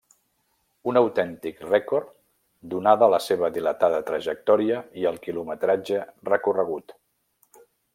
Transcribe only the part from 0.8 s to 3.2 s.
Un autèntic rècord donada